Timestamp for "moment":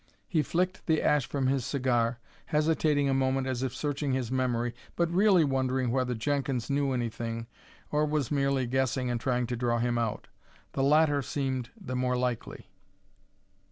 3.13-3.45